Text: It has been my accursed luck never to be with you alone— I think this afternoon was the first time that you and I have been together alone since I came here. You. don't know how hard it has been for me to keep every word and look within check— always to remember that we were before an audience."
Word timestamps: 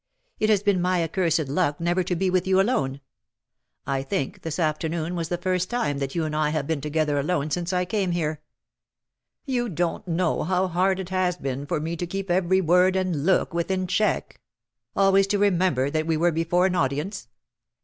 It 0.39 0.49
has 0.49 0.63
been 0.63 0.81
my 0.81 1.03
accursed 1.03 1.47
luck 1.47 1.79
never 1.79 2.01
to 2.05 2.15
be 2.15 2.31
with 2.31 2.47
you 2.47 2.59
alone— 2.59 3.01
I 3.95 4.01
think 4.01 4.41
this 4.41 4.57
afternoon 4.57 5.13
was 5.13 5.29
the 5.29 5.37
first 5.37 5.69
time 5.69 5.99
that 5.99 6.15
you 6.15 6.25
and 6.25 6.35
I 6.35 6.49
have 6.49 6.65
been 6.65 6.81
together 6.81 7.19
alone 7.19 7.51
since 7.51 7.71
I 7.71 7.85
came 7.85 8.09
here. 8.09 8.41
You. 9.45 9.69
don't 9.69 10.07
know 10.07 10.41
how 10.41 10.67
hard 10.67 10.99
it 10.99 11.09
has 11.09 11.37
been 11.37 11.67
for 11.67 11.79
me 11.79 11.95
to 11.97 12.07
keep 12.07 12.31
every 12.31 12.61
word 12.61 12.95
and 12.95 13.27
look 13.27 13.53
within 13.53 13.85
check— 13.85 14.41
always 14.95 15.27
to 15.27 15.37
remember 15.37 15.91
that 15.91 16.07
we 16.07 16.17
were 16.17 16.31
before 16.31 16.65
an 16.65 16.73
audience." 16.73 17.27